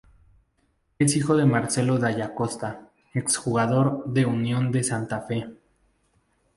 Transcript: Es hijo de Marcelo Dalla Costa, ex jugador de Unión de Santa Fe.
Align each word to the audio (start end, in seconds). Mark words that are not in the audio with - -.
Es 0.97 1.15
hijo 1.15 1.37
de 1.37 1.45
Marcelo 1.45 1.99
Dalla 1.99 2.33
Costa, 2.33 2.89
ex 3.13 3.37
jugador 3.37 4.03
de 4.07 4.25
Unión 4.25 4.71
de 4.71 4.83
Santa 4.83 5.21
Fe. 5.21 5.47